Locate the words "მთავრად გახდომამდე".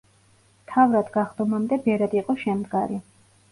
0.61-1.81